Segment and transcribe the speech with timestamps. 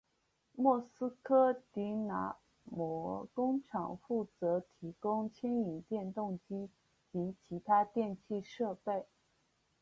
[0.55, 6.71] 莫斯科迪纳摩工厂负责提供牵引电动机
[7.11, 9.05] 及其他电气设备。